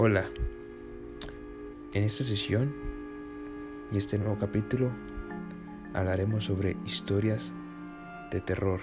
Hola, 0.00 0.30
en 1.92 2.04
esta 2.04 2.22
sesión 2.22 2.72
y 3.90 3.96
este 3.96 4.16
nuevo 4.16 4.38
capítulo 4.38 4.92
hablaremos 5.92 6.44
sobre 6.44 6.76
historias 6.86 7.52
de 8.30 8.40
terror 8.40 8.78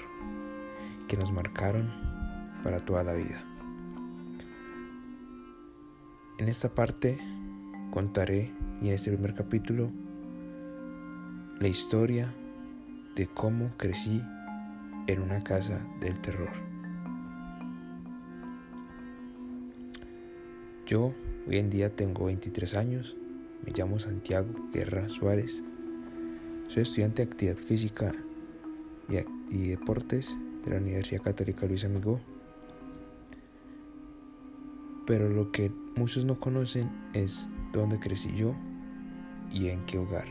que 1.07 1.15
nos 1.15 1.31
marcaron 1.31 1.89
para 2.63 2.81
toda 2.81 3.05
la 3.05 3.13
vida. 3.13 3.45
En 6.37 6.49
esta 6.49 6.75
parte 6.75 7.17
contaré 7.91 8.51
y 8.81 8.89
en 8.89 8.93
este 8.95 9.09
primer 9.09 9.35
capítulo 9.35 9.89
la 11.61 11.69
historia 11.69 12.35
de 13.15 13.27
cómo 13.27 13.71
crecí 13.77 14.21
en 15.07 15.21
una 15.21 15.41
casa 15.41 15.79
del 16.01 16.19
terror. 16.19 16.74
Yo 20.85 21.15
hoy 21.47 21.57
en 21.57 21.71
día 21.71 21.95
tengo 21.95 22.25
23 22.25 22.75
años, 22.75 23.17
me 23.65 23.73
llamo 23.75 23.97
Santiago 23.97 24.53
Guerra 24.71 25.09
Suárez, 25.09 25.63
soy 26.67 26.83
estudiante 26.83 27.25
de 27.25 27.31
actividad 27.31 27.57
física 27.57 28.11
y, 29.49 29.67
deportes 29.69 30.37
de 30.63 30.69
la 30.69 30.77
Universidad 30.77 31.23
Católica 31.23 31.65
Luis 31.65 31.85
Amigo. 31.85 32.19
Pero 35.07 35.27
lo 35.27 35.51
que 35.51 35.71
muchos 35.95 36.23
no 36.23 36.39
conocen 36.39 36.91
es 37.13 37.47
dónde 37.73 37.99
crecí 37.99 38.31
yo 38.35 38.53
y 39.51 39.69
en 39.69 39.83
qué 39.87 39.97
hogar. 39.97 40.27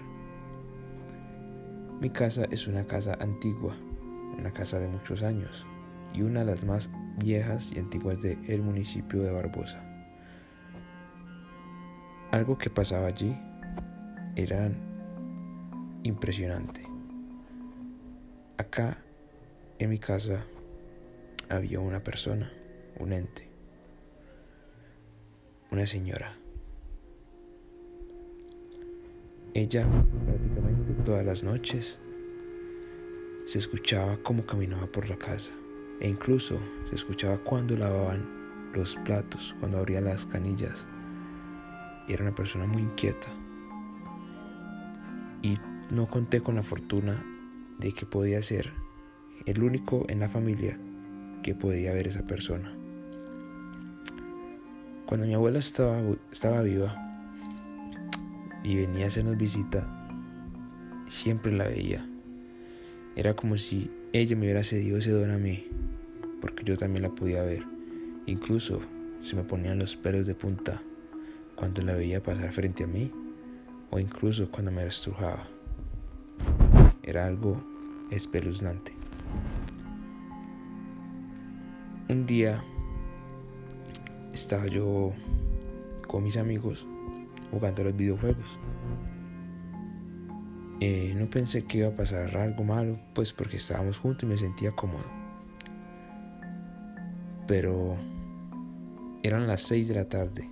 Mi 2.00 2.10
casa 2.10 2.44
es 2.52 2.68
una 2.68 2.86
casa 2.86 3.18
antigua, 3.18 3.74
una 4.38 4.52
casa 4.52 4.78
de 4.78 4.86
muchos 4.86 5.24
años 5.24 5.66
y 6.12 6.22
una 6.22 6.44
de 6.44 6.52
las 6.52 6.64
más 6.64 6.92
viejas 7.18 7.72
y 7.72 7.80
antiguas 7.80 8.22
del 8.22 8.62
municipio 8.62 9.20
de 9.20 9.32
Barbosa. 9.32 9.93
Algo 12.34 12.58
que 12.58 12.68
pasaba 12.68 13.06
allí 13.06 13.32
era 14.34 14.68
impresionante. 16.02 16.84
Acá, 18.58 18.98
en 19.78 19.90
mi 19.90 20.00
casa, 20.00 20.44
había 21.48 21.78
una 21.78 22.02
persona, 22.02 22.52
un 22.98 23.12
ente, 23.12 23.46
una 25.70 25.86
señora. 25.86 26.36
Ella 29.54 29.86
prácticamente 30.26 30.92
todas 31.04 31.24
las 31.24 31.44
noches 31.44 32.00
se 33.44 33.58
escuchaba 33.58 34.18
cómo 34.24 34.44
caminaba 34.44 34.88
por 34.88 35.08
la 35.08 35.16
casa 35.16 35.52
e 36.00 36.08
incluso 36.08 36.58
se 36.82 36.96
escuchaba 36.96 37.38
cuando 37.38 37.76
lavaban 37.76 38.72
los 38.74 38.96
platos, 39.04 39.54
cuando 39.60 39.78
abrían 39.78 40.06
las 40.06 40.26
canillas 40.26 40.88
era 42.08 42.22
una 42.22 42.34
persona 42.34 42.66
muy 42.66 42.82
inquieta. 42.82 43.28
Y 45.42 45.58
no 45.90 46.06
conté 46.06 46.40
con 46.40 46.56
la 46.56 46.62
fortuna 46.62 47.24
de 47.78 47.92
que 47.92 48.06
podía 48.06 48.42
ser 48.42 48.72
el 49.46 49.62
único 49.62 50.04
en 50.08 50.20
la 50.20 50.28
familia 50.28 50.78
que 51.42 51.54
podía 51.54 51.92
ver 51.92 52.08
esa 52.08 52.26
persona. 52.26 52.74
Cuando 55.06 55.26
mi 55.26 55.34
abuela 55.34 55.58
estaba, 55.58 56.00
estaba 56.32 56.62
viva 56.62 56.96
y 58.62 58.76
venía 58.76 59.04
a 59.04 59.08
hacernos 59.08 59.36
visita, 59.36 59.86
siempre 61.06 61.52
la 61.52 61.68
veía. 61.68 62.08
Era 63.16 63.34
como 63.34 63.58
si 63.58 63.90
ella 64.12 64.34
me 64.36 64.42
hubiera 64.42 64.64
cedido 64.64 64.98
ese 64.98 65.10
don 65.10 65.30
a 65.30 65.38
mí, 65.38 65.66
porque 66.40 66.64
yo 66.64 66.76
también 66.76 67.02
la 67.02 67.10
podía 67.10 67.42
ver. 67.42 67.64
Incluso 68.26 68.80
se 69.20 69.36
me 69.36 69.44
ponían 69.44 69.78
los 69.78 69.96
pelos 69.96 70.26
de 70.26 70.34
punta 70.34 70.82
cuando 71.56 71.82
la 71.82 71.94
veía 71.94 72.22
pasar 72.22 72.52
frente 72.52 72.84
a 72.84 72.86
mí 72.86 73.12
o 73.90 73.98
incluso 73.98 74.50
cuando 74.50 74.70
me 74.70 74.84
estrujaba. 74.86 75.44
Era 77.02 77.26
algo 77.26 77.62
espeluznante. 78.10 78.92
Un 82.08 82.26
día 82.26 82.62
estaba 84.32 84.66
yo 84.66 85.12
con 86.06 86.24
mis 86.24 86.36
amigos 86.36 86.86
jugando 87.50 87.82
a 87.82 87.84
los 87.86 87.96
videojuegos. 87.96 88.58
Eh, 90.80 91.14
no 91.16 91.30
pensé 91.30 91.64
que 91.64 91.78
iba 91.78 91.88
a 91.88 91.96
pasar 91.96 92.36
algo 92.36 92.64
malo, 92.64 92.98
pues 93.14 93.32
porque 93.32 93.56
estábamos 93.56 93.98
juntos 93.98 94.24
y 94.24 94.26
me 94.26 94.36
sentía 94.36 94.72
cómodo. 94.72 95.04
Pero 97.46 97.94
eran 99.22 99.46
las 99.46 99.62
6 99.62 99.88
de 99.88 99.94
la 99.94 100.08
tarde 100.08 100.50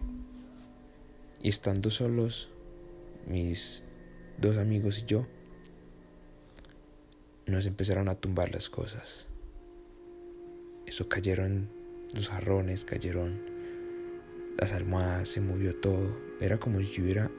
y 1.43 1.49
estando 1.49 1.91
solos, 1.91 2.49
mis 3.27 3.85
dos 4.39 4.57
amigos 4.59 5.01
y 5.01 5.05
yo, 5.07 5.27
nos 7.47 7.67
empezaron 7.67 8.09
a 8.09 8.15
tumbar 8.15 8.53
las 8.53 8.69
cosas. 8.69 9.27
Eso 10.87 11.09
cayeron 11.09 11.69
los 12.15 12.29
jarrones, 12.29 12.85
cayeron 12.85 13.41
las 14.59 14.73
almohadas, 14.73 15.29
se 15.29 15.41
movió 15.41 15.75
todo. 15.75 16.17
Era 16.41 16.59
como 16.59 16.81
si 16.81 17.03
hubiera 17.03 17.31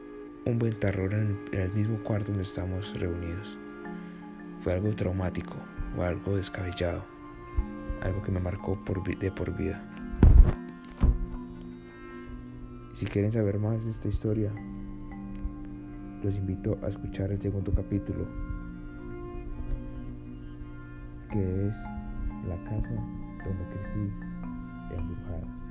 un 0.46 0.60
buen 0.60 0.74
terror 0.74 1.14
en, 1.14 1.40
el 1.54 1.72
mismo 1.72 2.04
cuarto 2.04 2.32
donde 2.32 2.44
estamos 2.44 3.00
reunidos. 3.00 3.58
Fue 4.60 4.74
algo 4.74 4.94
traumático 4.94 5.56
o 5.98 6.04
algo 6.04 6.36
descabellado, 6.36 7.06
algo 8.02 8.22
que 8.22 8.32
me 8.32 8.40
marcó 8.40 8.82
de 9.20 9.32
por 9.32 9.56
vida. 9.56 9.90
Si 12.94 13.08
quieren 13.08 13.32
saber 13.32 13.60
más 13.60 13.84
de 13.84 13.90
esta 13.90 14.08
historia, 14.08 14.52
los 16.24 16.36
invito 16.36 16.78
a 16.84 16.90
escuchar 16.90 17.32
el 17.32 17.42
segundo 17.42 17.72
capítulo, 17.74 18.28
que 21.32 21.68
es 21.68 21.76
La 22.48 22.56
casa 22.66 22.94
donde 23.44 23.66
crecí 23.74 24.12
embrujada. 24.96 25.64